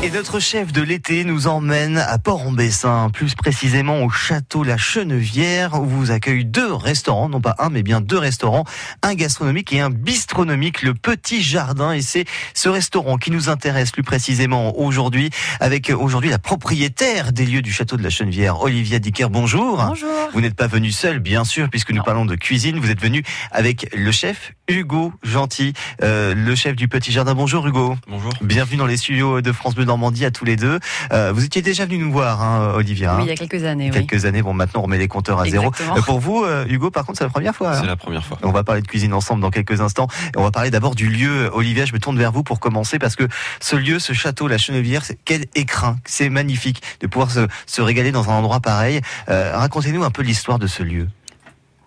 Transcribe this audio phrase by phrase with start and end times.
[0.00, 5.74] Et notre chef de l'été nous emmène à Port-en-Bessin, plus précisément au château La Chenevière,
[5.74, 8.62] où vous accueille deux restaurants, non pas un, mais bien deux restaurants,
[9.02, 11.90] un gastronomique et un bistronomique, le Petit Jardin.
[11.90, 17.44] Et c'est ce restaurant qui nous intéresse plus précisément aujourd'hui, avec aujourd'hui la propriétaire des
[17.44, 19.28] lieux du château de La Chenevière, Olivia Dicker.
[19.30, 19.84] Bonjour.
[19.84, 20.08] Bonjour.
[20.32, 22.78] Vous n'êtes pas venu seul, bien sûr, puisque nous parlons de cuisine.
[22.78, 25.72] Vous êtes venu avec le chef Hugo Gentil,
[26.02, 27.34] euh, le chef du Petit Jardin.
[27.34, 27.96] Bonjour Hugo.
[28.06, 28.30] Bonjour.
[28.42, 30.78] Bienvenue dans les studios de France Bleu Normandie à tous les deux.
[31.10, 33.14] Euh, vous étiez déjà venu nous voir, hein, Olivia.
[33.16, 33.88] Oui, hein il y a quelques années.
[33.90, 34.42] quelques années.
[34.42, 35.68] Bon, maintenant on remet les compteurs à zéro.
[35.68, 35.96] Exactement.
[35.96, 37.70] Euh, pour vous, euh, Hugo, par contre, c'est la première fois.
[37.70, 38.38] hein C'est la première fois.
[38.42, 40.06] on va parler de cuisine ensemble dans quelques instants.
[40.34, 41.48] Et on va parler d'abord du lieu.
[41.54, 43.26] Olivia, je me tourne vers vous pour commencer parce que
[43.60, 45.96] ce lieu, ce château, la Chenevière, c'est quel écrin.
[46.04, 49.00] C'est magnifique de pouvoir se, se régaler dans un endroit pareil.
[49.30, 51.08] Euh, Racontez-nous un peu l'histoire de ce lieu.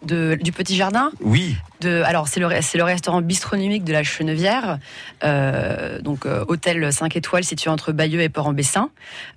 [0.05, 1.11] De, du Petit Jardin.
[1.21, 1.55] Oui.
[1.80, 4.80] De, alors, c'est le, restaurant bistronomique de la Chenevière.
[5.23, 8.89] Euh, donc, euh, hôtel 5 étoiles situé entre Bayeux et Port-en-Bessin.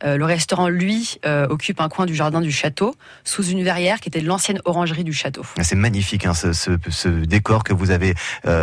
[0.05, 1.19] Euh, le restaurant, lui,
[1.51, 5.13] occupe un coin du jardin du château, sous une verrière qui était l'ancienne orangerie du
[5.13, 5.45] château.
[5.63, 8.15] C'est magnifique, hein, ce, ce, ce décor que vous avez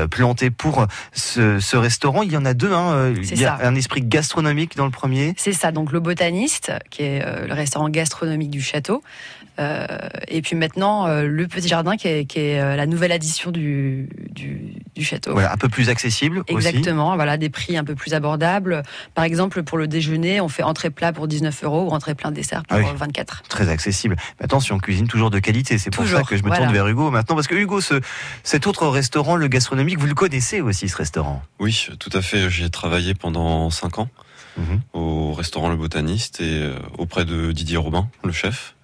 [0.10, 2.24] planté pour ce, ce restaurant.
[2.24, 2.74] Il y en a deux.
[2.74, 3.14] Hein.
[3.24, 3.68] C'est Il y a ça.
[3.68, 5.34] un esprit gastronomique dans le premier.
[5.38, 9.04] C'est ça, donc le botaniste, qui est le restaurant gastronomique du château.
[9.60, 9.86] Euh,
[10.28, 13.52] et puis maintenant, euh, le Petit Jardin, qui est, qui est, euh, la nouvelle addition
[13.52, 15.34] du, du, du château.
[15.34, 16.68] Voilà, un peu plus accessible aussi.
[16.68, 18.82] Exactement, voilà, des prix un peu plus abordables.
[19.14, 22.32] Par exemple, pour le déjeuner, on fait entrée plat pour 19 euros ou entrée plein
[22.32, 22.88] dessert pour Ah oui.
[22.90, 23.44] euh, 24.
[23.50, 24.16] Très accessible.
[24.40, 25.78] Mais attention, cuisine toujours de qualité.
[25.78, 26.64] C'est pour ça que je me voilà.
[26.64, 27.36] tourne vers Hugo maintenant.
[27.36, 28.00] Parce que Hugo, ce,
[28.44, 31.44] cet autre restaurant, le gastronomique, vous le connaissez aussi, ce restaurant?
[31.60, 32.50] Oui, tout à fait.
[32.50, 34.08] J'y ai travaillé pendant cinq ans
[34.58, 34.82] Mhm.
[34.92, 38.76] au restaurant Le Botaniste et auprès de Didier Robin, le chef.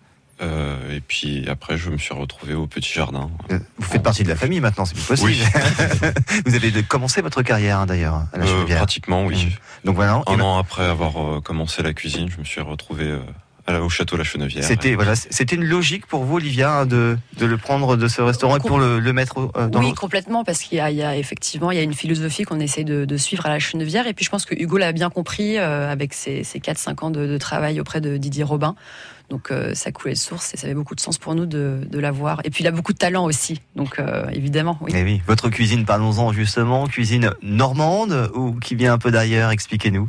[0.42, 3.30] Euh, et puis après, je me suis retrouvé au Petit Jardin.
[3.52, 5.32] Euh, Vous faites partie de la famille maintenant, c'est plus possible.
[5.32, 5.42] Oui.
[6.46, 8.78] vous avez commencé votre carrière, hein, d'ailleurs, à la Euh, Chenevière.
[8.78, 9.46] pratiquement, oui.
[9.46, 9.52] Mhm.
[9.86, 10.22] Donc voilà.
[10.28, 13.20] Un an après avoir euh, commencé la cuisine, je me suis retrouvé euh,
[13.66, 14.64] à la- au château La Chenevière.
[14.64, 18.22] C'était voilà, c'était une logique pour vous, Olivia, hein, de, de le prendre de ce
[18.22, 20.98] restaurant et pour le, le mettre euh, dans oui, complètement, parce qu'il y, a- il
[20.98, 23.60] y a effectivement il y a une philosophie qu'on essaie de, de suivre à la
[23.60, 24.06] Chenevière.
[24.08, 27.10] Et puis je pense que Hugo l'a bien compris euh, avec ses, ses 4-5 ans
[27.10, 28.76] de, de travail auprès de Didier Robin.
[29.30, 31.82] Donc euh, ça coulait de source et ça avait beaucoup de sens pour nous de,
[31.90, 32.40] de l'avoir.
[32.46, 33.60] Et puis il a beaucoup de talent aussi.
[33.76, 34.92] Donc euh, évidemment, oui.
[34.96, 40.08] Eh oui, votre cuisine, parlons-en justement, cuisine normande ou qui vient un peu d'ailleurs, expliquez-nous.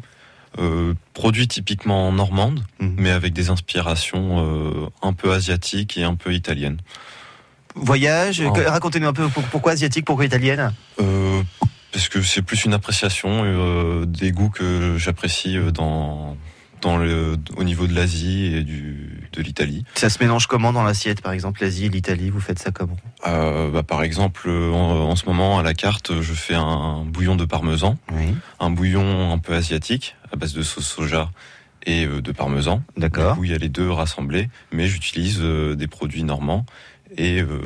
[0.59, 2.95] Euh, produit typiquement normande, Mhm.
[2.99, 6.79] mais avec des inspirations euh, un peu asiatiques et un peu italiennes.
[7.75, 8.53] Voyage, Oh.
[8.53, 11.43] que- racontez-nous un peu pour- pourquoi asiatique, pourquoi italienne Euh,
[11.93, 16.37] parce que c'est plus une appréciation euh, des goûts que j'apprécie dans,
[16.81, 19.85] dans le, au niveau de l'Asie et du, de l'Italie.
[19.95, 22.97] Ça se mélange comment dans l'assiette, par exemple, l'Asie et l'Italie, vous faites ça comment?
[23.27, 27.37] Euh, bah, par exemple, en, en ce moment à la carte, je fais un bouillon
[27.37, 31.31] de parmesan, Oui, un bouillon un peu asiatique à base de sauce soja
[31.87, 32.83] et euh, de parmesan.
[32.97, 33.37] Du d'accord.
[33.37, 36.67] coup, il y a les deux rassemblés, mais j'utilise euh, des produits normands
[37.17, 37.61] et euh,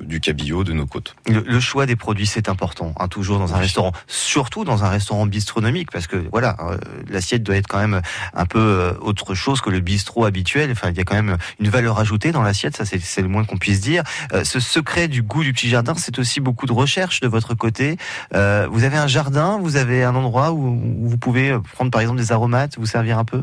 [0.00, 1.14] du cabillaud de nos côtes.
[1.28, 3.62] Le, le choix des produits, c'est important, hein, toujours dans un Oui.
[3.62, 8.00] restaurant, surtout dans un restaurant bistronomique, parce que voilà, euh, l'assiette doit être quand même
[8.34, 10.70] un peu euh, autre chose que le bistrot habituel.
[10.70, 13.44] Enfin, il y a quand même une valeur ajoutée dans l'assiette, ça c'est le moins
[13.44, 14.02] qu'on puisse dire.
[14.32, 17.54] Euh, ce secret du goût du petit jardin, c'est aussi beaucoup de recherche de votre
[17.54, 17.96] côté.
[18.32, 22.18] Vous avez un jardin, vous avez un endroit où, où vous pouvez prendre par exemple
[22.18, 23.42] des aromates, vous servir un peu?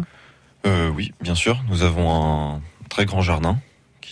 [0.65, 1.61] Oui, bien sûr.
[1.69, 3.57] Nous avons un très grand jardin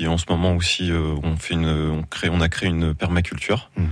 [0.08, 3.70] en ce moment aussi euh, on fait une on crée on a créé une permaculture.
[3.78, 3.90] Mhm.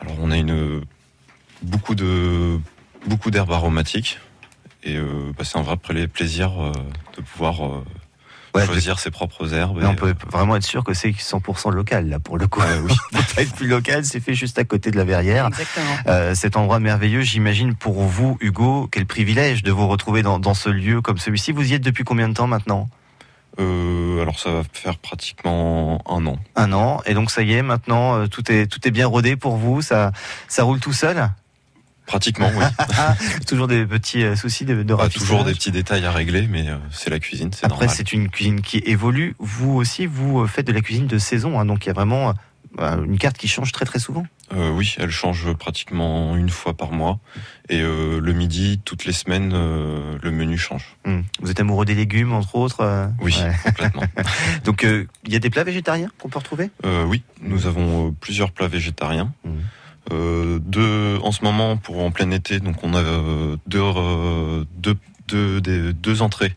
[0.00, 0.82] Alors on a une
[1.62, 2.58] beaucoup de
[3.06, 4.18] beaucoup d'herbes aromatiques
[4.82, 6.72] et euh, bah, c'est un vrai pla- plaisir euh,
[7.16, 7.84] de pouvoir euh,
[8.54, 9.80] Ouais, choisir ses propres herbes.
[9.84, 12.60] On peut vraiment être sûr que c'est 100% local là pour le coup.
[12.60, 12.94] euh, oui.
[13.36, 15.48] Être plus local, c'est fait juste à côté de la verrière.
[15.48, 15.96] Exactement.
[16.06, 20.54] Euh, cet endroit merveilleux, j'imagine pour vous, Hugo, quel privilège de vous retrouver dans, dans
[20.54, 21.50] ce lieu comme celui-ci.
[21.50, 22.88] Vous y êtes depuis combien de temps maintenant?
[23.60, 26.38] Euh, alors ça va faire pratiquement un an.
[26.56, 27.00] Un an.
[27.06, 29.80] Et donc ça y est, maintenant euh, tout est tout est bien rodé pour vous.
[29.82, 30.12] Ça
[30.48, 31.30] ça roule tout seul?
[32.06, 32.64] Pratiquement, oui.
[33.46, 35.14] Toujours des petits euh, soucis de, de raffinage?
[35.14, 37.96] toujours des petits détails à régler, mais c'est la cuisine, c'est Après, normal.
[37.96, 39.34] c'est une cuisine qui évolue.
[39.38, 42.34] Vous aussi, vous faites de la cuisine de saison, hein, donc il y a vraiment
[42.78, 44.24] une carte qui change très très souvent.
[44.52, 47.18] Euh, oui, elle change pratiquement une fois par mois.
[47.68, 50.96] Et euh, le midi, toutes les semaines, euh, le menu change.
[51.04, 51.20] Hmm.
[51.40, 53.08] Vous êtes amoureux des légumes, entre autres.
[53.20, 53.52] Oui, ouais.
[53.64, 54.02] complètement.
[54.64, 56.70] Donc il y a des plats végétariens qu'on peut retrouver?
[57.06, 59.32] Oui, nous avons plusieurs plats végétariens.
[60.10, 63.02] Deux, en ce moment, pour en plein été, donc on a
[63.66, 63.80] deux,
[64.76, 64.96] deux,
[65.28, 66.54] deux, des- deux entrées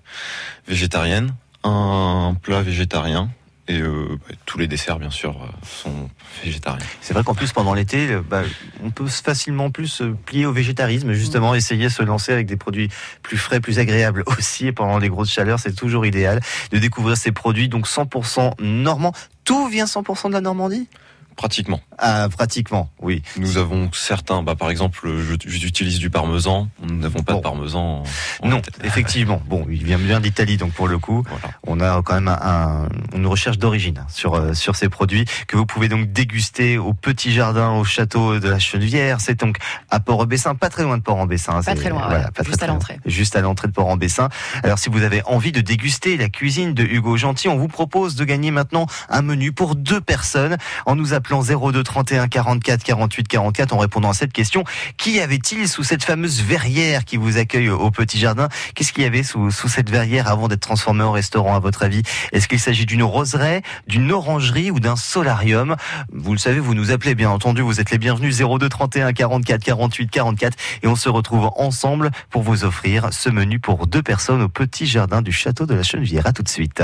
[0.68, 1.34] végétariennes,
[1.64, 3.30] un plat végétarien
[3.68, 6.10] et euh, bah, tous les desserts, bien sûr, euh, sont
[6.44, 6.86] végétariens.
[7.02, 8.44] C'est vrai qu'en plus, pendant l'été, euh, bah,
[8.84, 12.56] on peut facilement plus se plier au végétarisme, justement, essayer de se lancer avec des
[12.56, 12.90] produits
[13.24, 14.68] plus frais, plus agréables aussi.
[14.68, 16.40] Et pendant les grosses chaleurs, c'est toujours idéal
[16.72, 19.14] de découvrir ces produits, donc 100% normands.
[19.44, 20.88] Tout vient 100% de la Normandie?
[21.36, 21.82] Pratiquement.
[21.98, 23.22] Ah, pratiquement, oui.
[23.38, 25.10] Nous avons certains, bah, par exemple,
[25.46, 26.70] j'utilise du parmesan.
[26.82, 28.04] Nous n'avons pas de parmesan.
[28.44, 29.42] non, effectivement.
[29.48, 31.24] Bon, il vient bien d'Italie, donc pour le coup,
[31.66, 35.66] on a quand même un, une recherche d'origine sur euh, sur ces produits que vous
[35.66, 39.22] pouvez donc déguster au petit jardin, au château de la Chenevière.
[39.22, 39.58] C'est donc
[39.90, 41.62] à Port-en-Bessin, pas très loin de Port-en-Bessin.
[41.62, 43.00] Pas très loin, voilà, pas juste à l'entrée.
[43.06, 44.30] Juste à l'entrée de Port-en-Bessin.
[44.64, 48.16] Alors, si vous avez envie de déguster la cuisine de Hugo Gentil, on vous propose
[48.16, 52.84] de gagner maintenant un menu pour deux personnes en nous appelant appelant 02 31 44
[52.84, 54.64] 48 44 en répondant à cette question.
[54.98, 58.50] Qui avait-il sous cette fameuse verrière qui vous accueille au petit jardin?
[58.76, 61.84] Qu'est-ce qu'il y avait sous, sous cette verrière avant d'être transformé en restaurant à votre
[61.84, 62.04] avis?
[62.34, 65.78] Est-ce qu'il s'agit d'une roseraie, d'une orangerie ou d'un solarium?
[66.12, 69.64] Vous le savez, vous nous appelez bien entendu, vous êtes les bienvenus 02 31 44
[69.64, 74.42] 48 44 et on se retrouve ensemble pour vous offrir ce menu pour deux personnes
[74.42, 76.28] au petit jardin du château de la Chenevière.
[76.28, 76.84] À tout de suite.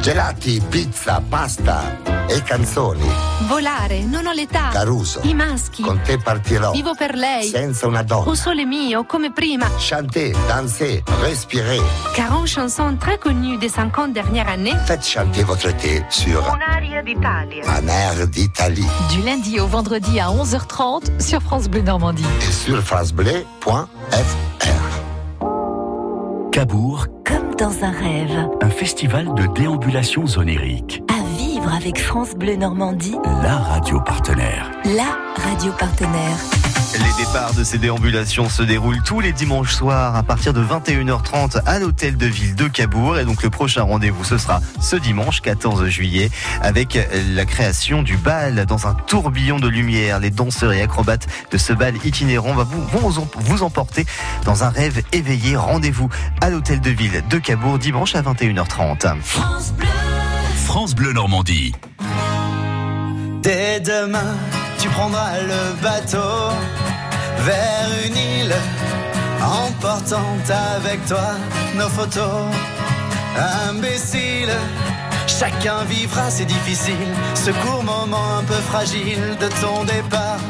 [0.00, 1.96] Gelati, pizza, pasta
[2.28, 3.06] e canzoni.
[3.46, 4.68] Volare, non ho l'età.
[4.70, 5.20] Caruso.
[5.24, 5.82] I maschi.
[5.82, 6.70] Con te partirò.
[6.72, 7.48] Vivo per lei.
[7.48, 8.24] Senza una donna.
[8.28, 9.68] Au sole mio, come prima.
[9.78, 11.82] Chanter, danser, respirer.
[12.14, 14.74] 40 chansons très connues des 50 dernières années.
[14.86, 17.60] Faites chanter votre été sur Un air d'Italie.
[17.66, 18.86] Un air d'Italie.
[19.10, 22.24] Du lundi au vendredi à 11h30 sur France Bleu Normandie.
[22.48, 23.86] Et sur francebleu.fr.
[26.52, 28.48] Cabourg, comme dans un rêve.
[28.60, 31.02] Un festival de déambulation onirique.
[31.08, 33.16] À vivre avec France Bleu Normandie.
[33.42, 34.70] La radio partenaire.
[34.84, 36.67] La radio partenaire.
[36.98, 41.60] Les départs de ces déambulations se déroulent tous les dimanches soirs à partir de 21h30
[41.64, 43.18] à l'hôtel de ville de Cabourg.
[43.18, 46.30] Et donc le prochain rendez-vous, ce sera ce dimanche 14 juillet
[46.60, 46.98] avec
[47.34, 50.18] la création du bal dans un tourbillon de lumière.
[50.18, 54.04] Les danseurs et acrobates de ce bal itinérant vont vous, vous emporter
[54.44, 55.56] dans un rêve éveillé.
[55.56, 56.08] Rendez-vous
[56.40, 59.20] à l'hôtel de ville de Cabourg dimanche à 21h30.
[59.22, 59.86] France Bleu,
[60.64, 61.74] France Bleu Normandie.
[63.42, 64.36] Dès demain,
[64.78, 66.54] tu prendras le bateau
[67.40, 68.54] vers une île,
[69.42, 70.36] emportant
[70.76, 71.34] avec toi
[71.76, 72.46] nos photos.
[73.68, 74.52] Imbécile,
[75.26, 80.40] chacun vivra, c'est difficile, ce court moment un peu fragile de ton départ.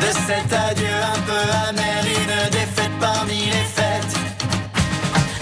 [0.00, 4.16] De cet adieu un peu amer, une défaite parmi les fêtes.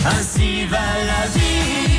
[0.05, 0.79] Ainsi va
[1.13, 1.90] la vie,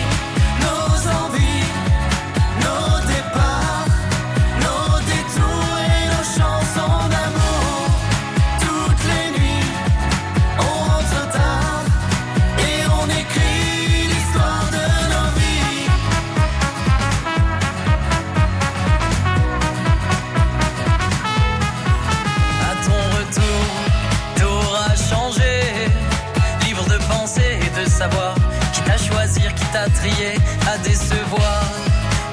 [30.67, 31.63] à décevoir,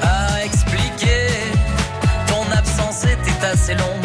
[0.02, 1.28] à expliquer.
[2.26, 3.97] Ton absence était assez longue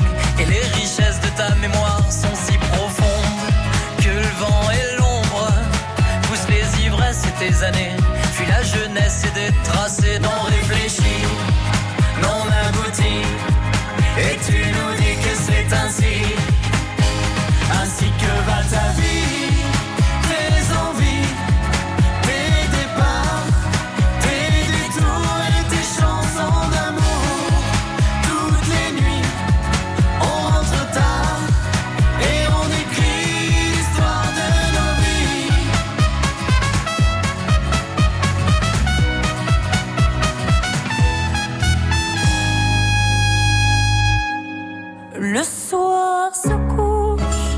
[45.34, 47.58] Le soir se couche,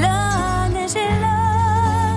[0.00, 2.16] la neige est là.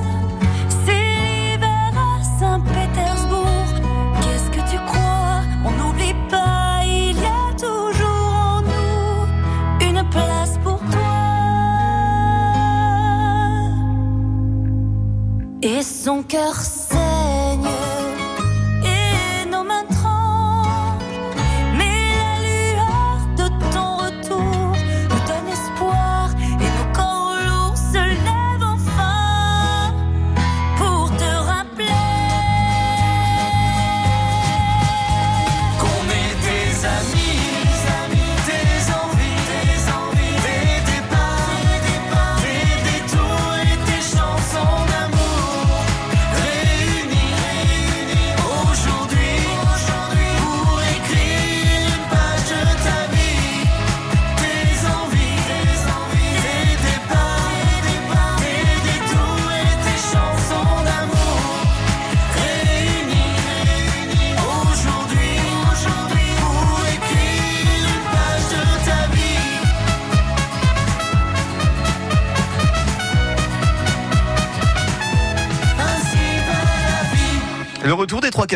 [0.86, 3.74] C'est l'hiver à Saint-Pétersbourg.
[4.22, 5.42] Qu'est-ce que tu crois?
[5.66, 11.12] On n'oublie pas, il y a toujours en nous une place pour toi.
[15.62, 16.56] Et son cœur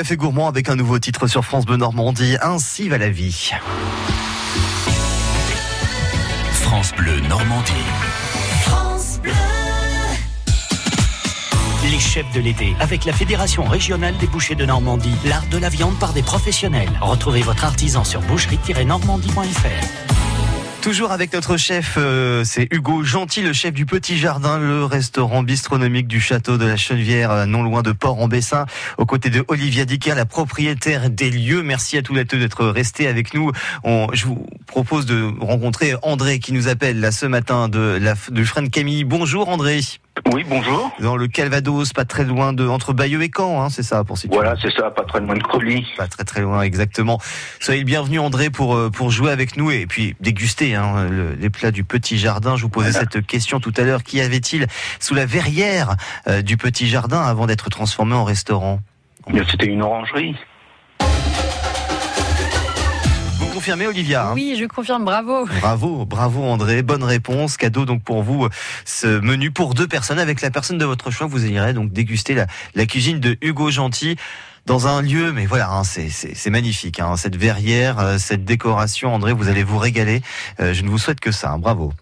[0.03, 2.35] café gourmand avec un nouveau titre sur France Bleu Normandie.
[2.41, 3.51] Ainsi va la vie.
[6.51, 7.71] France Bleu Normandie.
[11.89, 15.15] Les chefs de l'été avec la Fédération régionale des bouchers de Normandie.
[15.23, 16.91] L'art de la viande par des professionnels.
[16.99, 20.02] Retrouvez votre artisan sur boucherie-normandie.fr.
[20.83, 25.41] Toujours avec notre chef, euh, c'est Hugo Gentil, le chef du Petit Jardin, le restaurant
[25.41, 28.65] bistronomique du château de la Chenevière, euh, non loin de Port-en-Bessin,
[28.97, 31.63] aux côtés de Olivia Dicker, la propriétaire des lieux.
[31.63, 33.53] Merci à tous les deux d'être restés avec nous.
[33.85, 38.67] Je vous propose de rencontrer André qui nous appelle là ce matin de la de
[38.67, 39.05] Camille.
[39.05, 39.79] Bonjour André.
[40.31, 40.91] Oui, bonjour.
[40.99, 44.17] Dans le Calvados, pas très loin de entre Bayeux et Caen, hein, c'est ça pour
[44.17, 44.35] situer.
[44.35, 45.87] Voilà, c'est ça, pas très loin de Colis.
[45.97, 47.19] Pas très très loin, exactement.
[47.59, 51.33] Soyez le bienvenu André pour euh, pour jouer avec nous et puis déguster hein, le-
[51.33, 52.55] les plats du Petit Jardin.
[52.55, 54.03] Je vous posais cette question tout à l'heure.
[54.03, 54.67] Qu'y avait-il
[54.99, 55.95] sous la verrière
[56.27, 58.79] euh, du Petit Jardin avant d'être transformé en restaurant?
[59.49, 60.35] C'était une orangerie.
[63.63, 65.45] Confirmez Olivia hein Oui, je confirme, bravo.
[65.61, 67.55] Bravo, bravo André, bonne réponse.
[67.55, 68.49] Cadeau donc pour vous,
[68.83, 71.27] ce menu pour deux personnes avec la personne de votre choix.
[71.27, 74.17] Vous irez donc déguster la, la cuisine de Hugo Gentil
[74.65, 76.99] dans un lieu, mais voilà, hein, c'est- magnifique.
[76.99, 80.21] hein, cette verrière, euh, cette décoration, André, vous allez vous régaler.
[80.59, 81.51] Euh, je ne vous souhaite que ça.
[81.51, 81.93] hein, bravo.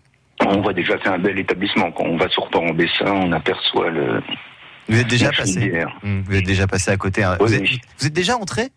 [0.44, 1.92] On voit déjà c'est un bel établissement.
[1.92, 4.22] Quand on va sur Port-en-Bessin, on aperçoit le.
[4.90, 5.72] Vous êtes déjà passé.
[6.02, 7.24] Hmm, Vous êtes déjà passé à côté.
[7.24, 7.38] hein.
[7.40, 7.82] Oui, Vous, êtes, oui.
[8.00, 8.70] vous êtes déjà entré?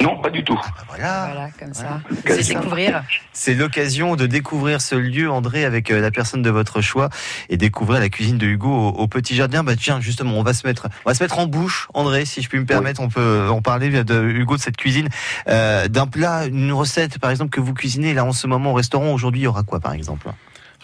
[0.00, 0.56] Non, pas du tout.
[0.62, 1.26] Ah bah voilà.
[1.26, 2.00] Voilà, comme ça.
[2.24, 2.42] Voilà.
[2.42, 3.02] C'est découvrir.
[3.32, 7.08] C'est l'occasion de découvrir ce lieu, André, avec euh, la personne de votre choix
[7.48, 9.64] et découvrir la cuisine de Hugo au, au Petit Jardin.
[9.64, 12.42] Bah tiens, justement, on va se mettre, on va se mettre en bouche, André, si
[12.42, 13.00] je puis me permettre.
[13.00, 15.08] On peut en parler de Hugo de cette cuisine,
[15.48, 18.74] euh, d'un plat, une recette, par exemple, que vous cuisinez là en ce moment au
[18.74, 19.12] restaurant.
[19.12, 20.28] Aujourd'hui, il y aura quoi, par exemple?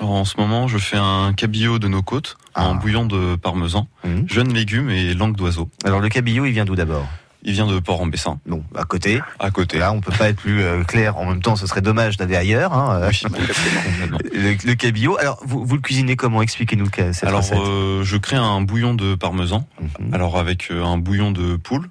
[0.00, 2.74] Alors, en ce moment, je fais un cabillaud de nos côtes en Ah.
[2.74, 4.24] bouillon de parmesan, Mhm.
[4.28, 5.70] jeunes légumes et langue d'oiseau.
[5.84, 7.06] Alors le cabillaud, il vient d'où d'abord?
[7.46, 9.20] Il vient de Port-en-Bessin, Bon, à côté.
[9.38, 9.78] à côté.
[9.78, 11.18] Là, on peut pas être plus euh, clair.
[11.18, 12.72] En même temps, ce serait dommage d'aller ailleurs.
[12.72, 13.08] Hein.
[13.08, 13.22] Oui.
[14.34, 15.16] Le, le cabillaud.
[15.18, 16.42] Alors, vous, vous le cuisinez comment?
[16.42, 17.58] Expliquez-nous que- cette Alors, recette.
[17.58, 19.66] euh, je crée un bouillon de parmesan.
[20.00, 20.14] Mhm.
[20.14, 21.88] Alors, avec euh, un bouillon de poule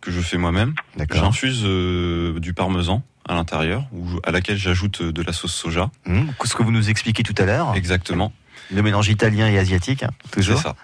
[0.00, 0.74] que je fais moi-même.
[0.96, 1.20] D'accord.
[1.24, 3.84] J'infuse euh, du parmesan à l'intérieur,
[4.24, 5.90] à laquelle j'ajoute de la sauce soja.
[6.08, 8.32] Hum, ce que vous nous expliquez tout à l'heure, Exactement.
[8.72, 10.60] le mélange italien et asiatique, hein, C'est toujours.
[10.60, 10.76] ça.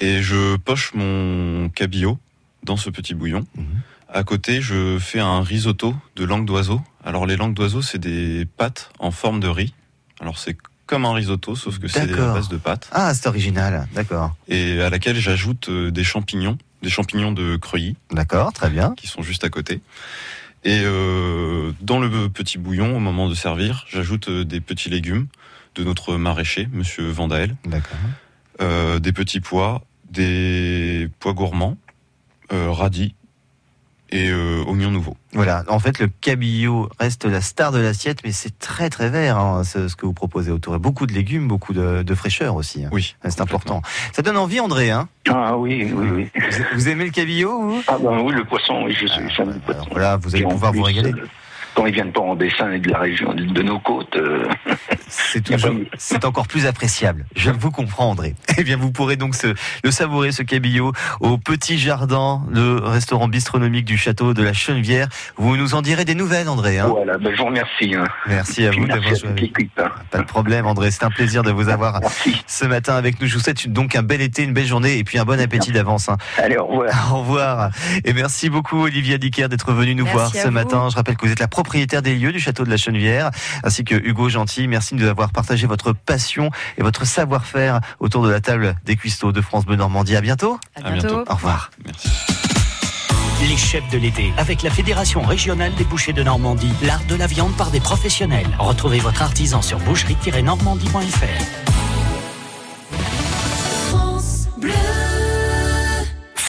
[0.00, 2.18] Et je poche mon cabillaud
[2.64, 3.44] dans ce petit bouillon.
[3.56, 3.64] Mhm.
[4.12, 6.80] À côté, je fais un risotto de langue d'oiseau.
[7.04, 9.72] Alors les langues d'oiseau, c'est des pâtes en forme de riz.
[10.20, 12.88] Alors c'est comme un risotto, sauf que c'est à base de pâtes.
[12.90, 13.86] Ah, c'est original.
[13.94, 14.34] D'accord.
[14.48, 18.94] Et à laquelle j'ajoute euh, des champignons, des champignons de Creuilly, D'accord, très bien.
[18.96, 19.80] qui sont juste à côté.
[20.64, 25.28] Et euh, dans le petit bouillon, au moment de servir, j'ajoute euh, des petits légumes
[25.76, 27.96] de notre maraîcher, Monsieur Vandael, D'accord.
[28.60, 31.76] euh, des petits pois, des pois gourmands,
[32.50, 33.14] radis
[34.12, 35.16] et euh, oignons nouveaux.
[35.34, 35.62] Voilà.
[35.68, 39.62] En fait, le cabillaud reste la star de l'assiette, mais c'est très très vert, hein,
[39.62, 40.76] ce, ce que vous proposez autour.
[40.80, 42.84] Beaucoup de légumes, beaucoup de, de fraîcheur aussi.
[42.84, 42.88] hein.
[42.90, 43.82] Oui, C'est important.
[44.12, 44.90] Ça donne envie, André.
[44.90, 46.30] Hein Ah oui, oui, oui.
[46.34, 47.82] vous, vous aimez le cabillaud vous?
[47.86, 49.86] Ah ben oui, le poisson, oui, je suis fan du Alors poisson.
[49.92, 51.12] Voilà, vous allez pouvoir vous régaler.
[51.12, 51.26] euh,
[51.74, 54.46] Quand ils viennent pas en Bessin et de la région de, nos côtes, euh,
[55.08, 57.24] C'est toujours, c'est encore plus appréciable.
[57.36, 58.34] Je vous comprends, André.
[58.58, 63.26] Eh bien, vous pourrez donc se, le savourer, ce cabillaud, au Petit Jardin, le restaurant
[63.26, 65.08] bistronomique du château de la Chenevière.
[65.36, 66.78] Vous nous en direz des nouvelles, André.
[66.78, 67.94] Hein voilà, ben, je vous remercie.
[67.94, 68.04] Hein.
[68.26, 69.30] Merci à Puis vous d'avoir joué
[69.78, 69.88] hein.
[70.10, 70.90] Pas de problème, André.
[70.90, 72.42] C'est un plaisir de vous avoir Merci.
[72.46, 73.26] ce matin avec nous.
[73.26, 75.72] Je vous souhaite donc un bel été, une belle journée et puis un bon appétit
[75.72, 76.08] d'avance.
[76.10, 76.18] hein.
[76.36, 77.12] Allez, au revoir.
[77.14, 77.70] Au revoir.
[78.04, 80.52] Et merci beaucoup, Olivia Dicker, d'être venu nous Merci voir ce vous.
[80.52, 80.88] matin.
[80.90, 83.30] Je rappelle que vous êtes la propriétaire des lieux du château de la Chenevière,
[83.62, 84.66] ainsi que Hugo Gentil.
[84.66, 88.96] Merci de nous avoir partagé votre passion et votre savoir-faire autour de la table des
[88.96, 90.16] cuistots de France Bleu Normandie.
[90.16, 90.58] À bientôt.
[90.74, 91.06] À À bientôt.
[91.18, 91.30] bientôt.
[91.30, 91.70] Au revoir.
[91.86, 92.08] merci.
[93.48, 96.72] Les chefs de l'été avec la Fédération régionale des bouchers de Normandie.
[96.82, 98.48] L'art de la viande par des professionnels.
[98.58, 101.79] Retrouvez votre artisan sur boucherie-normandie.fr.